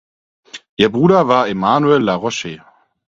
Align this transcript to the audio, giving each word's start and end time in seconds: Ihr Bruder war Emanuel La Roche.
Ihr 0.77 0.91
Bruder 0.91 1.27
war 1.27 1.47
Emanuel 1.47 2.01
La 2.01 2.15
Roche. 2.15 2.63